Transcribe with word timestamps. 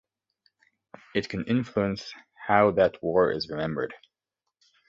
It 1.13 1.29
can 1.29 1.45
influence 1.45 2.11
how 2.47 2.71
that 2.71 3.03
war 3.03 3.31
is 3.31 3.51
remembered. 3.51 3.93